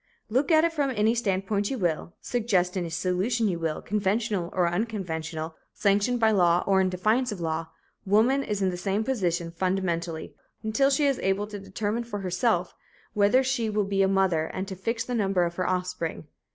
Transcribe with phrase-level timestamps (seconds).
[0.29, 4.67] Look at it from any standpoint you will, suggest any solution you will, conventional or
[4.67, 7.67] unconventional, sanctioned by law or in defiance of law,
[8.03, 10.33] woman is in the same position, fundamentally,
[10.63, 12.73] until she is able to determine for herself
[13.13, 16.25] whether she will be a mother and to fix the number of her offspring.